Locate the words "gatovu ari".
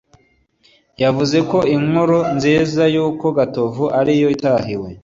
3.37-4.13